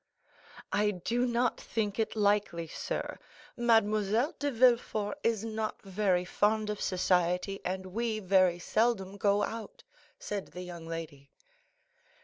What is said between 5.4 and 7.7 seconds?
not very fond of society,